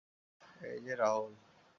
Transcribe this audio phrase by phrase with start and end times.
[0.61, 1.31] এই যে রাহুল।